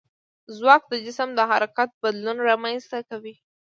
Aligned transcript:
ځواک 0.57 0.83
د 0.91 0.93
جسم 1.05 1.29
د 1.35 1.39
حرکت 1.51 1.89
بدلون 2.01 2.37
رامنځته 2.49 2.97
کوي. 3.09 3.35